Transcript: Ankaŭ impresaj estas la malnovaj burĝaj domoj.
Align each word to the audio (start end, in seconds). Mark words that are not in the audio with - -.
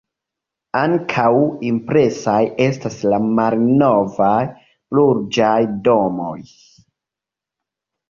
Ankaŭ 0.79 1.27
impresaj 1.71 2.39
estas 2.67 2.99
la 3.13 3.21
malnovaj 3.41 4.41
burĝaj 4.97 5.57
domoj. 5.93 6.37